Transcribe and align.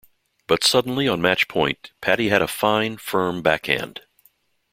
But 0.47 0.63
suddenly 0.63 1.07
on 1.07 1.21
match 1.21 1.47
point, 1.47 1.91
Patty 2.01 2.29
had 2.29 2.41
a 2.41 2.47
fine, 2.47 2.97
firm 2.97 3.43
backhand. 3.43 4.01